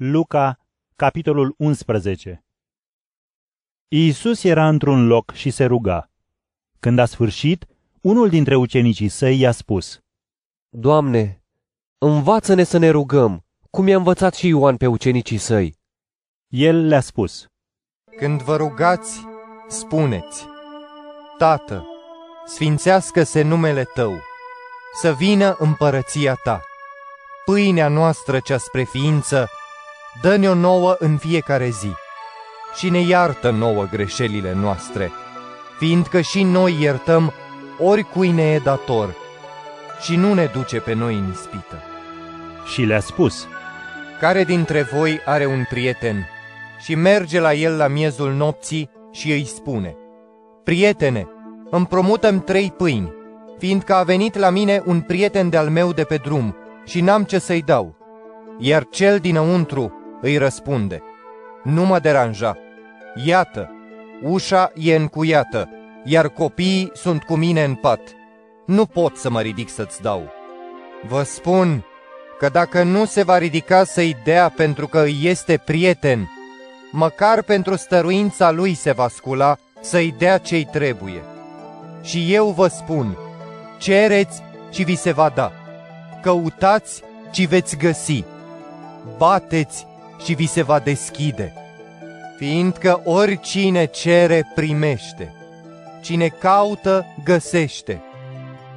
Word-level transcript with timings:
Luca, 0.00 0.58
capitolul 0.96 1.54
11 1.58 2.44
Iisus 3.88 4.44
era 4.44 4.68
într-un 4.68 5.06
loc 5.06 5.32
și 5.32 5.50
se 5.50 5.64
ruga. 5.64 6.10
Când 6.80 6.98
a 6.98 7.04
sfârșit, 7.04 7.66
unul 8.00 8.28
dintre 8.28 8.56
ucenicii 8.56 9.08
săi 9.08 9.38
i-a 9.38 9.52
spus, 9.52 10.00
Doamne, 10.68 11.42
învață-ne 11.98 12.64
să 12.64 12.78
ne 12.78 12.88
rugăm, 12.88 13.44
cum 13.70 13.86
i-a 13.86 13.96
învățat 13.96 14.34
și 14.34 14.46
Ioan 14.46 14.76
pe 14.76 14.86
ucenicii 14.86 15.38
săi. 15.38 15.78
El 16.46 16.86
le-a 16.86 17.00
spus, 17.00 17.46
Când 18.16 18.42
vă 18.42 18.56
rugați, 18.56 19.20
spuneți, 19.68 20.46
Tată, 21.38 21.86
sfințească-se 22.46 23.42
numele 23.42 23.84
Tău, 23.84 24.20
să 25.00 25.12
vină 25.12 25.56
împărăția 25.58 26.34
Ta. 26.34 26.62
Pâinea 27.44 27.88
noastră 27.88 28.40
cea 28.40 28.58
spre 28.58 28.82
ființă, 28.82 29.48
dă-ne-o 30.20 30.54
nouă 30.54 30.96
în 30.98 31.16
fiecare 31.16 31.68
zi 31.68 31.92
și 32.74 32.90
ne 32.90 33.00
iartă 33.00 33.50
nouă 33.50 33.86
greșelile 33.90 34.52
noastre, 34.54 35.10
fiindcă 35.78 36.20
și 36.20 36.42
noi 36.42 36.76
iertăm 36.80 37.32
oricui 37.78 38.30
ne 38.30 38.42
e 38.42 38.58
dator 38.58 39.14
și 40.00 40.16
nu 40.16 40.34
ne 40.34 40.50
duce 40.52 40.80
pe 40.80 40.92
noi 40.92 41.14
în 41.14 41.30
ispită. 41.32 41.82
și 42.72 42.82
le-a 42.82 43.00
spus, 43.00 43.46
Care 44.20 44.44
dintre 44.44 44.82
voi 44.82 45.20
are 45.24 45.46
un 45.46 45.64
prieten 45.68 46.28
și 46.80 46.94
merge 46.94 47.40
la 47.40 47.52
el 47.52 47.76
la 47.76 47.88
miezul 47.88 48.32
nopții 48.32 48.90
și 49.10 49.30
îi 49.32 49.44
spune, 49.44 49.96
Prietene, 50.64 51.28
împrumutăm 51.70 52.40
trei 52.40 52.72
pâini, 52.76 53.12
fiindcă 53.58 53.94
a 53.94 54.02
venit 54.02 54.36
la 54.36 54.50
mine 54.50 54.82
un 54.86 55.00
prieten 55.00 55.48
de-al 55.48 55.68
meu 55.68 55.92
de 55.92 56.02
pe 56.02 56.16
drum 56.16 56.56
și 56.84 57.00
n-am 57.00 57.24
ce 57.24 57.38
să-i 57.38 57.62
dau. 57.62 57.96
Iar 58.58 58.86
cel 58.90 59.18
dinăuntru 59.18 59.97
îi 60.20 60.36
răspunde, 60.36 61.02
Nu 61.64 61.84
mă 61.84 61.98
deranja, 61.98 62.56
iată, 63.24 63.70
ușa 64.22 64.72
e 64.74 64.94
încuiată, 64.94 65.68
iar 66.04 66.28
copiii 66.28 66.90
sunt 66.94 67.22
cu 67.22 67.34
mine 67.34 67.64
în 67.64 67.74
pat. 67.74 68.00
Nu 68.66 68.86
pot 68.86 69.16
să 69.16 69.30
mă 69.30 69.40
ridic 69.40 69.68
să-ți 69.68 70.02
dau. 70.02 70.32
Vă 71.08 71.22
spun 71.22 71.84
că 72.38 72.48
dacă 72.48 72.82
nu 72.82 73.04
se 73.04 73.22
va 73.22 73.38
ridica 73.38 73.84
să-i 73.84 74.16
dea 74.24 74.48
pentru 74.48 74.86
că 74.86 75.00
îi 75.00 75.18
este 75.22 75.60
prieten, 75.64 76.30
măcar 76.92 77.42
pentru 77.42 77.76
stăruința 77.76 78.50
lui 78.50 78.74
se 78.74 78.92
va 78.92 79.08
scula 79.08 79.56
să-i 79.80 80.14
dea 80.18 80.38
ce-i 80.38 80.64
trebuie. 80.64 81.22
Și 82.02 82.34
eu 82.34 82.48
vă 82.48 82.66
spun, 82.66 83.18
cereți 83.78 84.42
și 84.70 84.82
vi 84.82 84.94
se 84.94 85.12
va 85.12 85.28
da, 85.34 85.52
căutați 86.22 87.02
și 87.30 87.44
veți 87.44 87.76
găsi, 87.76 88.24
bateți 89.16 89.86
și 90.24 90.34
vi 90.34 90.46
se 90.46 90.62
va 90.62 90.78
deschide, 90.78 91.52
fiindcă 92.36 93.00
oricine 93.04 93.84
cere 93.84 94.50
primește, 94.54 95.32
cine 96.02 96.28
caută 96.28 97.06
găsește 97.24 98.02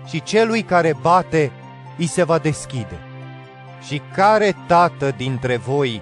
și 0.07 0.23
celui 0.23 0.61
care 0.61 0.93
bate 1.01 1.51
îi 1.97 2.07
se 2.07 2.23
va 2.23 2.37
deschide. 2.37 2.99
Și 3.87 4.01
care 4.15 4.55
tată 4.67 5.13
dintre 5.17 5.57
voi, 5.57 6.01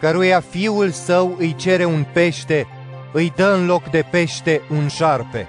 căruia 0.00 0.40
fiul 0.40 0.90
său 0.90 1.34
îi 1.38 1.54
cere 1.54 1.84
un 1.84 2.04
pește, 2.12 2.66
îi 3.12 3.32
dă 3.36 3.52
în 3.52 3.66
loc 3.66 3.90
de 3.90 4.04
pește 4.10 4.62
un 4.70 4.88
șarpe? 4.88 5.48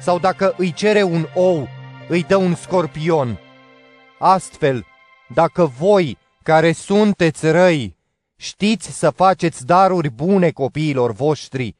Sau 0.00 0.18
dacă 0.18 0.54
îi 0.56 0.72
cere 0.72 1.02
un 1.02 1.26
ou, 1.34 1.68
îi 2.08 2.24
dă 2.28 2.36
un 2.36 2.54
scorpion? 2.54 3.38
Astfel, 4.18 4.86
dacă 5.34 5.72
voi, 5.78 6.18
care 6.42 6.72
sunteți 6.72 7.50
răi, 7.50 7.96
știți 8.36 8.98
să 8.98 9.10
faceți 9.10 9.66
daruri 9.66 10.10
bune 10.10 10.50
copiilor 10.50 11.12
voștri, 11.12 11.76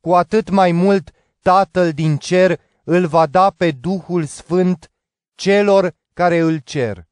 cu 0.00 0.14
atât 0.14 0.50
mai 0.50 0.72
mult 0.72 1.10
Tatăl 1.42 1.92
din 1.92 2.16
cer 2.16 2.60
îl 2.84 3.06
va 3.06 3.26
da 3.26 3.52
pe 3.56 3.70
Duhul 3.70 4.24
Sfânt 4.24 4.90
celor 5.34 5.94
care 6.12 6.38
îl 6.38 6.58
cer. 6.64 7.06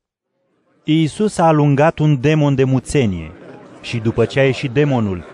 Iisus 0.85 1.39
a 1.39 1.47
alungat 1.47 1.99
un 1.99 2.21
demon 2.21 2.55
de 2.55 2.65
muțenie 2.65 3.33
și 3.81 3.99
după 3.99 4.25
ce 4.25 4.39
a 4.41 4.45
ieșit 4.45 4.71
demonul, 4.71 5.25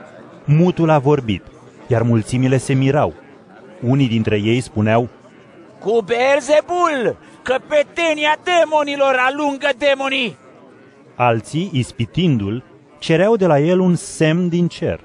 mutul 0.44 0.90
a 0.90 0.98
vorbit, 0.98 1.42
iar 1.88 2.02
mulțimile 2.02 2.56
se 2.56 2.72
mirau. 2.72 3.14
Unii 3.80 4.08
dintre 4.08 4.36
ei 4.36 4.60
spuneau, 4.60 5.08
Cu 5.78 6.00
Beelzebul, 6.00 7.16
căpetenia 7.42 8.38
demonilor 8.44 9.14
alungă 9.18 9.68
demonii! 9.78 10.36
alții, 11.14 11.70
ispitindu-l, 11.72 12.62
cereau 13.02 13.36
de 13.36 13.46
la 13.46 13.60
el 13.60 13.78
un 13.78 13.94
semn 13.94 14.48
din 14.48 14.68
cer. 14.68 15.00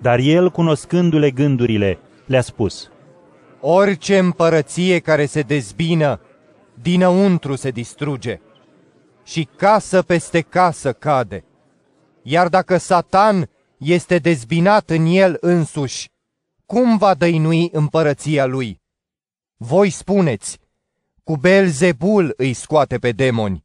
Dar 0.00 0.18
el, 0.18 0.50
cunoscându-le 0.50 1.30
gândurile, 1.30 1.98
le-a 2.26 2.40
spus, 2.40 2.90
Orice 3.60 4.18
împărăție 4.18 4.98
care 4.98 5.26
se 5.26 5.40
dezbină, 5.40 6.20
dinăuntru 6.74 7.54
se 7.54 7.70
distruge 7.70 8.40
și 9.24 9.48
casă 9.56 10.02
peste 10.02 10.40
casă 10.40 10.92
cade. 10.92 11.44
Iar 12.22 12.48
dacă 12.48 12.76
Satan 12.76 13.50
este 13.76 14.18
dezbinat 14.18 14.90
în 14.90 15.06
el 15.06 15.36
însuși, 15.40 16.10
cum 16.66 16.96
va 16.96 17.14
dăinui 17.14 17.68
împărăția 17.72 18.46
lui? 18.46 18.80
Voi 19.56 19.90
spuneți, 19.90 20.58
cu 21.24 21.36
Belzebul 21.36 22.34
îi 22.36 22.52
scoate 22.52 22.98
pe 22.98 23.10
demoni. 23.12 23.64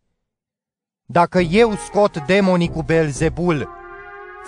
Dacă 1.06 1.40
eu 1.40 1.76
scot 1.76 2.26
demonii 2.26 2.70
cu 2.70 2.82
Belzebul, 2.82 3.70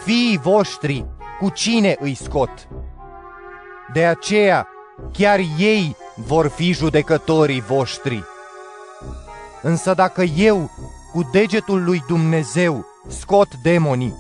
fiii 0.04 0.38
voștri, 0.38 1.06
cu 1.40 1.50
cine 1.50 1.96
îi 2.00 2.14
scot? 2.14 2.68
De 3.94 4.06
aceea, 4.06 4.68
chiar 5.12 5.40
ei 5.58 5.96
vor 6.16 6.48
fi 6.48 6.74
judecătorii 6.74 7.62
voștri. 7.62 8.24
Însă 9.62 9.94
dacă 9.94 10.22
eu, 10.22 10.72
cu 11.12 11.30
degetul 11.32 11.84
lui 11.84 12.04
Dumnezeu, 12.08 12.86
scot 13.08 13.56
demonii, 13.56 14.16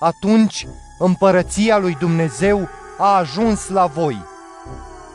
atunci 0.00 0.66
împărăția 0.98 1.78
lui 1.78 1.96
Dumnezeu 2.00 2.68
a 2.98 3.16
ajuns 3.16 3.68
la 3.68 3.86
voi. 3.86 4.24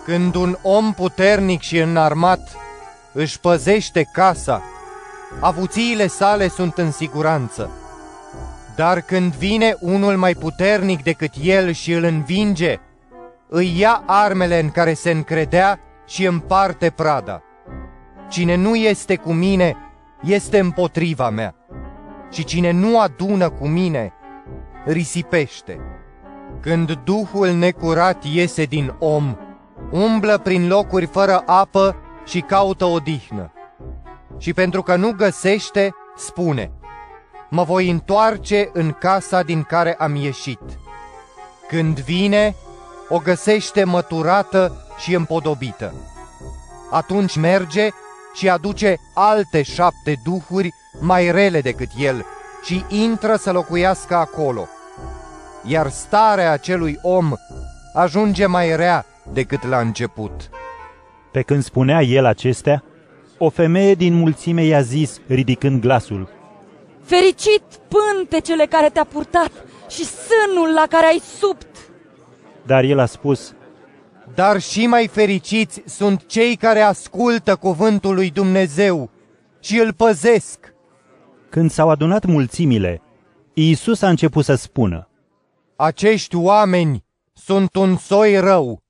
Când 0.05 0.35
un 0.35 0.57
om 0.61 0.93
puternic 0.93 1.61
și 1.61 1.77
înarmat 1.77 2.55
își 3.13 3.39
păzește 3.39 4.09
casa, 4.13 4.61
avuțiile 5.39 6.07
sale 6.07 6.47
sunt 6.47 6.77
în 6.77 6.91
siguranță. 6.91 7.69
Dar 8.75 9.01
când 9.01 9.33
vine 9.33 9.75
unul 9.79 10.17
mai 10.17 10.33
puternic 10.33 11.03
decât 11.03 11.31
el 11.41 11.71
și 11.71 11.91
îl 11.91 12.03
învinge, 12.03 12.79
îi 13.47 13.79
ia 13.79 14.03
armele 14.05 14.59
în 14.59 14.69
care 14.69 14.93
se 14.93 15.11
încredea 15.11 15.79
și 16.05 16.25
împarte 16.25 16.89
prada. 16.89 17.41
Cine 18.29 18.55
nu 18.55 18.75
este 18.75 19.15
cu 19.15 19.31
mine, 19.31 19.75
este 20.21 20.59
împotriva 20.59 21.29
mea. 21.29 21.55
Și 22.31 22.43
cine 22.43 22.71
nu 22.71 22.99
adună 22.99 23.49
cu 23.49 23.67
mine, 23.67 24.13
risipește. 24.85 25.79
Când 26.61 26.99
Duhul 27.03 27.49
necurat 27.49 28.23
iese 28.23 28.63
din 28.63 28.93
om, 28.99 29.37
umblă 29.91 30.37
prin 30.37 30.67
locuri 30.67 31.05
fără 31.05 31.43
apă 31.45 31.95
și 32.25 32.39
caută 32.39 32.85
odihnă. 32.85 33.51
Și 34.41 34.53
pentru 34.53 34.81
că 34.81 34.95
nu 34.95 35.11
găsește, 35.11 35.91
spune, 36.15 36.71
mă 37.49 37.63
voi 37.63 37.89
întoarce 37.89 38.69
în 38.73 38.91
casa 38.91 39.41
din 39.41 39.63
care 39.63 39.95
am 39.99 40.15
ieșit. 40.15 40.61
Când 41.67 41.99
vine, 41.99 42.55
o 43.09 43.17
găsește 43.17 43.83
măturată 43.83 44.87
și 44.97 45.13
împodobită. 45.13 45.93
Atunci 46.91 47.35
merge 47.35 47.87
și 48.33 48.49
aduce 48.49 48.95
alte 49.13 49.61
șapte 49.61 50.19
duhuri 50.23 50.69
mai 50.99 51.31
rele 51.31 51.61
decât 51.61 51.89
el 51.97 52.25
și 52.63 52.85
intră 52.89 53.35
să 53.35 53.51
locuiască 53.51 54.15
acolo. 54.15 54.67
Iar 55.65 55.89
starea 55.89 56.51
acelui 56.51 56.99
om 57.01 57.33
ajunge 57.93 58.45
mai 58.45 58.75
rea 58.75 59.05
decât 59.33 59.63
la 59.63 59.79
început. 59.79 60.49
Pe 61.31 61.41
când 61.41 61.63
spunea 61.63 62.01
el 62.01 62.25
acestea, 62.25 62.83
o 63.43 63.49
femeie 63.49 63.93
din 63.93 64.13
mulțime 64.13 64.63
i-a 64.63 64.81
zis, 64.81 65.19
ridicând 65.27 65.81
glasul, 65.81 66.29
Fericit 67.03 67.63
pântecele 67.87 68.65
care 68.65 68.89
te-a 68.89 69.03
purtat 69.03 69.51
și 69.89 70.03
sânul 70.05 70.73
la 70.73 70.85
care 70.89 71.05
ai 71.05 71.21
subt. 71.39 71.67
dar 72.65 72.83
el 72.83 72.99
a 72.99 73.05
spus, 73.05 73.53
Dar 74.35 74.61
și 74.61 74.87
mai 74.87 75.07
fericiți 75.07 75.81
sunt 75.85 76.25
cei 76.25 76.55
care 76.55 76.79
ascultă 76.81 77.55
cuvântul 77.55 78.15
lui 78.15 78.29
Dumnezeu 78.29 79.09
și 79.59 79.77
îl 79.79 79.93
păzesc. 79.93 80.73
Când 81.49 81.71
s-au 81.71 81.89
adunat 81.89 82.25
mulțimile, 82.25 83.01
Iisus 83.53 84.01
a 84.01 84.09
început 84.09 84.45
să 84.45 84.55
spună, 84.55 85.09
Acești 85.75 86.35
oameni 86.35 87.03
sunt 87.33 87.75
un 87.75 87.97
soi 87.97 88.39
rău. 88.39 88.83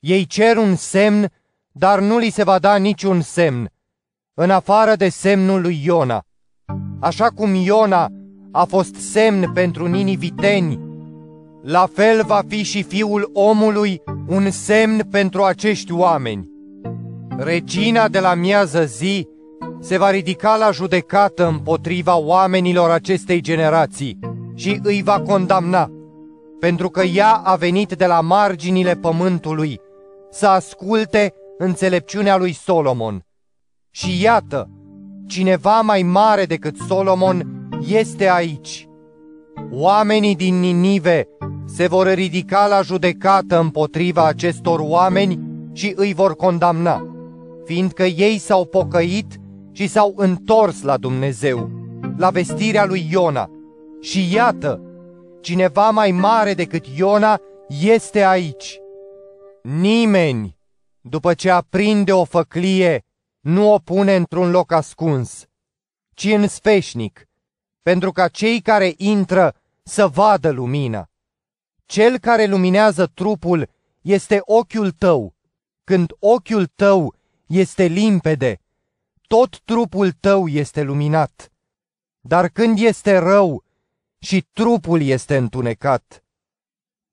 Ei 0.00 0.26
cer 0.26 0.56
un 0.56 0.76
semn, 0.76 1.32
dar 1.72 2.00
nu 2.00 2.18
li 2.18 2.30
se 2.30 2.42
va 2.42 2.58
da 2.58 2.76
niciun 2.76 3.20
semn, 3.20 3.68
în 4.34 4.50
afară 4.50 4.94
de 4.94 5.08
semnul 5.08 5.60
lui 5.60 5.80
Iona. 5.84 6.22
Așa 7.00 7.28
cum 7.28 7.54
Iona 7.54 8.08
a 8.52 8.64
fost 8.64 8.94
semn 8.94 9.52
pentru 9.52 9.86
niniviteni, 9.86 10.80
la 11.62 11.88
fel 11.94 12.22
va 12.26 12.42
fi 12.48 12.62
și 12.62 12.82
fiul 12.82 13.30
omului 13.32 14.02
un 14.28 14.50
semn 14.50 15.08
pentru 15.10 15.42
acești 15.42 15.92
oameni. 15.92 16.50
Regina 17.36 18.08
de 18.08 18.20
la 18.20 18.34
miază 18.34 18.84
zi 18.84 19.28
se 19.80 19.98
va 19.98 20.10
ridica 20.10 20.56
la 20.56 20.70
judecată 20.70 21.46
împotriva 21.46 22.16
oamenilor 22.16 22.90
acestei 22.90 23.40
generații 23.40 24.18
și 24.54 24.80
îi 24.82 25.02
va 25.02 25.20
condamna, 25.20 25.90
pentru 26.60 26.88
că 26.88 27.02
ea 27.02 27.32
a 27.32 27.56
venit 27.56 27.92
de 27.92 28.06
la 28.06 28.20
marginile 28.20 28.94
pământului 28.94 29.80
să 30.30 30.46
asculte 30.46 31.34
înțelepciunea 31.62 32.36
lui 32.36 32.52
Solomon. 32.52 33.26
Și 33.90 34.22
iată, 34.22 34.70
cineva 35.26 35.80
mai 35.80 36.02
mare 36.02 36.44
decât 36.44 36.76
Solomon 36.76 37.68
este 37.86 38.30
aici. 38.30 38.88
Oamenii 39.70 40.36
din 40.36 40.60
Ninive 40.60 41.28
se 41.66 41.86
vor 41.86 42.12
ridica 42.12 42.66
la 42.66 42.80
judecată 42.82 43.58
împotriva 43.58 44.26
acestor 44.26 44.80
oameni 44.82 45.38
și 45.72 45.92
îi 45.96 46.14
vor 46.14 46.36
condamna, 46.36 47.06
fiindcă 47.64 48.02
ei 48.02 48.38
s-au 48.38 48.64
pocăit 48.64 49.40
și 49.72 49.86
s-au 49.86 50.12
întors 50.16 50.82
la 50.82 50.96
Dumnezeu, 50.96 51.70
la 52.16 52.30
vestirea 52.30 52.84
lui 52.84 53.08
Iona. 53.10 53.50
Și 54.00 54.34
iată, 54.34 54.80
cineva 55.40 55.90
mai 55.90 56.10
mare 56.10 56.54
decât 56.54 56.84
Iona 56.96 57.40
este 57.82 58.24
aici. 58.24 58.80
Nimeni, 59.62 60.56
după 61.02 61.34
ce 61.34 61.50
aprinde 61.50 62.12
o 62.12 62.24
făclie, 62.24 63.04
nu 63.40 63.72
o 63.72 63.78
pune 63.78 64.16
într-un 64.16 64.50
loc 64.50 64.72
ascuns, 64.72 65.46
ci 66.14 66.24
în 66.24 66.48
sfeșnic, 66.48 67.28
pentru 67.82 68.12
ca 68.12 68.28
cei 68.28 68.60
care 68.60 68.94
intră 68.96 69.54
să 69.82 70.08
vadă 70.08 70.50
lumina. 70.50 71.10
Cel 71.86 72.18
care 72.18 72.46
luminează 72.46 73.06
trupul 73.06 73.68
este 74.00 74.40
ochiul 74.44 74.90
tău. 74.90 75.34
Când 75.84 76.12
ochiul 76.18 76.66
tău 76.66 77.14
este 77.46 77.84
limpede, 77.84 78.60
tot 79.26 79.60
trupul 79.60 80.12
tău 80.12 80.48
este 80.48 80.82
luminat. 80.82 81.52
Dar 82.20 82.48
când 82.48 82.78
este 82.78 83.16
rău 83.18 83.64
și 84.18 84.46
trupul 84.52 85.02
este 85.02 85.36
întunecat, 85.36 86.24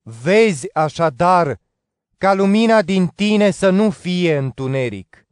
vezi 0.01 0.74
așadar 0.74 1.59
ca 2.19 2.33
lumina 2.33 2.81
din 2.81 3.07
tine 3.07 3.51
să 3.51 3.69
nu 3.69 3.89
fie 3.89 4.38
întuneric. 4.38 5.27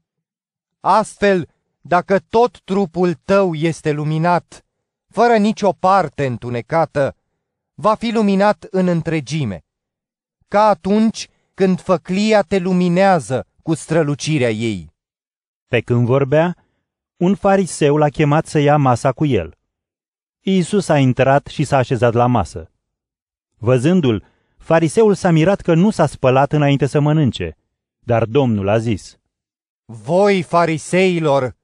Astfel, 0.80 1.50
dacă 1.82 2.20
tot 2.20 2.62
trupul 2.62 3.14
tău 3.14 3.54
este 3.54 3.92
luminat, 3.92 4.66
fără 5.08 5.38
nicio 5.38 5.72
parte 5.72 6.26
întunecată, 6.26 7.16
va 7.74 7.96
fi 7.96 8.12
luminat 8.12 8.68
în 8.72 8.88
întregime, 8.88 9.66
ca 10.48 10.68
atunci 10.68 11.28
când 11.54 11.82
făclia 11.82 12.42
te 12.42 12.58
luminează 12.58 13.48
cu 13.64 13.74
strălucirea 13.74 14.52
ei. 14.52 14.94
Pe 15.68 15.82
când 15.82 16.06
vorbea, 16.06 16.58
un 17.18 17.36
fariseu 17.36 17.98
l-a 17.98 18.10
chemat 18.10 18.46
să 18.46 18.60
ia 18.60 18.78
masa 18.78 19.12
cu 19.12 19.26
el. 19.26 19.58
Iisus 20.40 20.90
a 20.90 20.98
intrat 20.98 21.48
și 21.48 21.64
s-a 21.64 21.78
așezat 21.78 22.14
la 22.14 22.26
masă. 22.26 22.72
Văzându-l, 23.58 24.26
fariseul 24.68 25.16
s-a 25.16 25.32
mirat 25.32 25.62
că 25.62 25.74
nu 25.74 25.90
s-a 25.90 26.06
spălat 26.06 26.52
înainte 26.52 26.86
să 26.86 27.00
mănânce, 27.00 27.58
dar 28.00 28.26
Domnul 28.26 28.68
a 28.68 28.78
zis, 28.78 29.18
Voi, 29.86 30.42
fariseilor, 30.42 31.56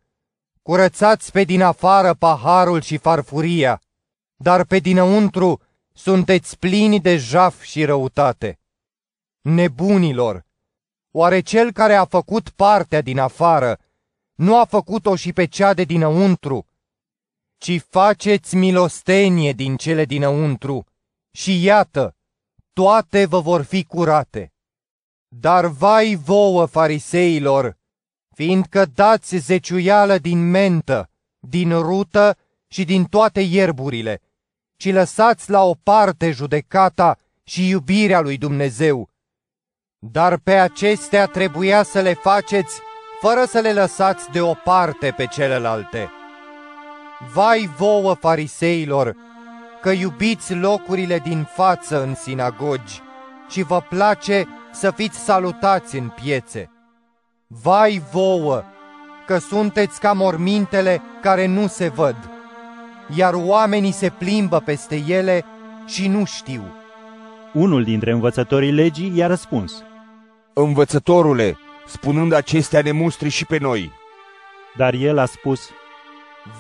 curățați 0.62 1.32
pe 1.32 1.44
din 1.44 1.62
afară 1.62 2.14
paharul 2.14 2.82
și 2.82 2.98
farfuria, 2.98 3.82
dar 4.36 4.66
pe 4.66 4.80
dinăuntru 4.80 5.62
sunteți 5.94 6.60
plini 6.60 7.00
de 7.00 7.18
jaf 7.18 7.62
și 7.62 7.86
răutate. 7.86 8.60
Nebunilor! 9.42 10.46
Oare 11.12 11.40
cel 11.40 11.72
care 11.72 11.94
a 11.94 12.06
făcut 12.06 12.50
partea 12.50 13.02
din 13.02 13.20
afară 13.20 13.80
nu 14.36 14.60
a 14.60 14.66
făcut-o 14.66 15.16
și 15.16 15.34
pe 15.34 15.46
cea 15.46 15.74
de 15.74 15.84
dinăuntru? 15.84 16.68
Ci 17.58 17.82
faceți 17.82 18.56
milostenie 18.56 19.52
din 19.52 19.78
cele 19.78 20.06
dinăuntru 20.06 20.86
și 21.32 21.64
iată, 21.64 22.16
toate 22.74 23.26
vă 23.26 23.40
vor 23.40 23.62
fi 23.62 23.84
curate. 23.84 24.54
Dar 25.28 25.66
vai 25.66 26.16
vouă, 26.16 26.66
fariseilor, 26.66 27.78
fiindcă 28.36 28.86
dați 28.86 29.38
zeciuială 29.38 30.18
din 30.18 30.50
mentă, 30.50 31.10
din 31.40 31.80
rută 31.80 32.38
și 32.68 32.84
din 32.84 33.06
toate 33.06 33.42
ierburile, 33.42 34.22
ci 34.78 34.92
lăsați 34.92 35.50
la 35.50 35.64
o 35.64 35.74
parte 35.74 36.32
judecata 36.32 37.18
și 37.44 37.70
iubirea 37.70 38.22
lui 38.22 38.38
Dumnezeu. 38.38 39.10
Dar 40.00 40.38
pe 40.38 40.54
acestea 40.54 41.26
trebuia 41.26 41.84
să 41.84 42.02
le 42.02 42.14
faceți 42.14 42.82
fără 43.22 43.46
să 43.46 43.60
le 43.60 43.74
lăsați 43.74 44.30
deoparte 44.32 45.14
pe 45.18 45.26
celelalte. 45.26 46.12
Vai 47.34 47.70
vouă, 47.78 48.14
fariseilor, 48.14 49.16
că 49.84 49.92
iubiți 49.92 50.56
locurile 50.56 51.20
din 51.20 51.48
față 51.56 52.04
în 52.04 52.16
sinagogi 52.16 53.02
și 53.50 53.64
vă 53.64 53.82
place 53.90 54.48
să 54.72 54.92
fiți 54.92 55.18
salutați 55.18 55.98
în 55.98 56.12
piețe. 56.22 56.72
Vai 57.48 58.02
vouă, 58.12 58.64
că 59.26 59.38
sunteți 59.38 60.00
ca 60.00 60.14
mormintele 60.14 61.02
care 61.22 61.46
nu 61.46 61.68
se 61.68 61.88
văd 61.88 62.16
iar 63.16 63.34
oamenii 63.34 63.92
se 63.92 64.10
plimbă 64.10 64.60
peste 64.60 65.04
ele 65.08 65.46
și 65.86 66.08
nu 66.08 66.26
știu. 66.26 66.64
Unul 67.54 67.84
dintre 67.84 68.12
învățătorii 68.12 68.72
legii 68.72 69.18
i-a 69.18 69.28
răspuns. 69.28 69.84
Învățătorule, 70.54 71.58
spunând 71.88 72.34
acestea 72.34 72.82
ne 72.82 72.92
mustri 72.92 73.30
și 73.30 73.46
pe 73.46 73.58
noi. 73.58 73.92
Dar 74.78 74.94
el 74.94 75.18
a 75.18 75.26
spus, 75.26 75.70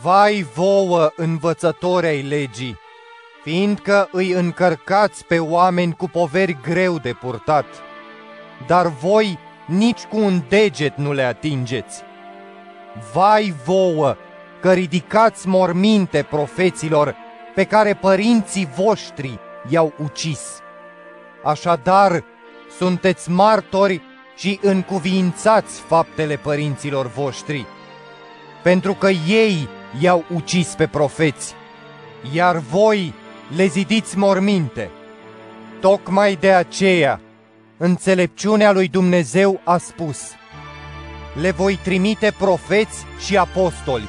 Vai 0.02 0.46
vouă, 0.54 1.12
învățători 1.16 2.06
ai 2.06 2.22
legii, 2.22 2.78
fiindcă 3.44 4.10
îi 4.12 4.32
încărcați 4.32 5.26
pe 5.26 5.40
oameni 5.40 5.96
cu 5.96 6.10
poveri 6.10 6.58
greu 6.62 6.98
de 6.98 7.14
purtat, 7.14 7.66
dar 8.68 8.88
voi 8.88 9.40
nici 9.66 10.04
cu 10.04 10.18
un 10.18 10.42
deget 10.50 10.98
nu 10.98 11.14
le 11.14 11.24
atingeți. 11.24 12.02
Vai 13.14 13.54
vouă, 13.66 14.16
că 14.62 14.74
ridicați 14.74 15.48
morminte 15.48 16.24
profeților 16.30 17.16
pe 17.56 17.64
care 17.64 17.94
părinții 17.94 18.68
voștri 18.76 19.40
i-au 19.70 19.94
ucis. 20.04 20.62
Așadar, 21.44 22.24
sunteți 22.78 23.30
martori 23.30 24.02
și 24.36 24.60
încuviințați 24.62 25.80
faptele 25.80 26.36
părinților 26.36 27.08
voștri, 27.08 27.66
pentru 28.64 28.94
că 28.94 29.10
ei 29.28 29.68
i-au 30.00 30.24
ucis 30.34 30.74
pe 30.78 30.88
profeți, 30.88 31.56
iar 32.34 32.58
voi 32.58 33.14
le 33.56 33.66
zidiți 33.66 34.18
morminte. 34.18 34.90
Tocmai 35.82 36.38
de 36.40 36.52
aceea, 36.52 37.22
înțelepciunea 37.78 38.72
lui 38.72 38.88
Dumnezeu 38.88 39.62
a 39.64 39.78
spus, 39.78 40.20
le 41.42 41.52
voi 41.52 41.80
trimite 41.84 42.34
profeți 42.38 43.06
și 43.26 43.38
apostoli, 43.38 44.08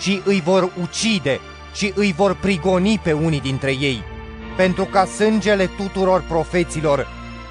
și 0.00 0.22
îi 0.24 0.40
vor 0.40 0.72
ucide 0.82 1.40
și 1.74 1.92
îi 1.94 2.12
vor 2.16 2.36
prigoni 2.36 3.00
pe 3.02 3.12
unii 3.12 3.40
dintre 3.40 3.70
ei, 3.70 4.02
pentru 4.56 4.84
ca 4.84 5.04
sângele 5.04 5.66
tuturor 5.66 6.24
profeților 6.28 7.06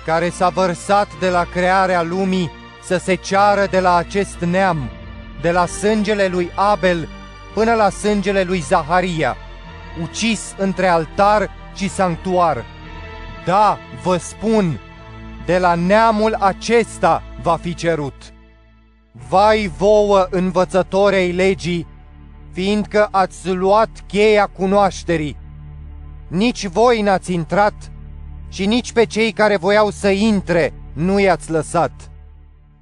care 0.05 0.29
s-a 0.29 0.50
vărsat 0.50 1.07
de 1.19 1.29
la 1.29 1.43
crearea 1.43 2.01
lumii 2.01 2.51
să 2.83 2.98
se 2.98 3.15
ceară 3.15 3.67
de 3.71 3.79
la 3.79 3.95
acest 3.95 4.39
neam, 4.39 4.89
de 5.41 5.51
la 5.51 5.65
sângele 5.65 6.27
lui 6.27 6.51
Abel 6.55 7.07
până 7.53 7.74
la 7.74 7.89
sângele 7.89 8.43
lui 8.43 8.60
Zaharia, 8.60 9.38
ucis 10.01 10.55
între 10.57 10.88
altar 10.88 11.50
și 11.75 11.89
sanctuar. 11.89 12.65
Da, 13.45 13.77
vă 14.03 14.17
spun, 14.17 14.79
de 15.45 15.57
la 15.57 15.75
neamul 15.75 16.33
acesta 16.39 17.24
va 17.41 17.55
fi 17.55 17.74
cerut. 17.74 18.33
Vai 19.29 19.71
vouă, 19.77 20.27
învățătorei 20.29 21.31
legii, 21.31 21.88
fiindcă 22.51 23.07
ați 23.12 23.50
luat 23.50 23.89
cheia 24.07 24.45
cunoașterii. 24.45 25.38
Nici 26.27 26.65
voi 26.65 27.01
n-ați 27.01 27.33
intrat 27.33 27.91
și 28.50 28.65
nici 28.65 28.91
pe 28.91 29.05
cei 29.05 29.31
care 29.31 29.57
voiau 29.57 29.89
să 29.89 30.10
intre 30.10 30.74
nu 30.93 31.19
i-ați 31.19 31.51
lăsat. 31.51 32.12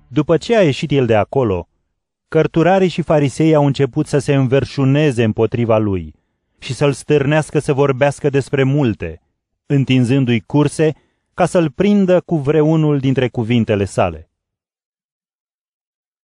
După 0.08 0.38
ce 0.38 0.58
a 0.58 0.62
ieșit 0.62 0.92
el 0.92 1.06
de 1.06 1.16
acolo, 1.16 1.68
cărturarii 2.28 2.88
și 2.88 3.02
farisei 3.02 3.56
au 3.56 3.66
început 3.66 4.08
să 4.08 4.18
se 4.18 4.34
înverșuneze 4.34 5.24
împotriva 5.24 5.78
lui 5.78 6.19
și 6.60 6.74
să-l 6.74 6.92
stârnească 6.92 7.60
să 7.60 7.74
vorbească 7.74 8.30
despre 8.30 8.64
multe, 8.64 9.22
întinzându-i 9.66 10.40
curse 10.40 10.94
ca 11.34 11.46
să-l 11.46 11.72
prindă 11.72 12.22
cu 12.22 12.36
vreunul 12.36 13.00
dintre 13.00 13.28
cuvintele 13.28 13.86
sale. 13.86 14.29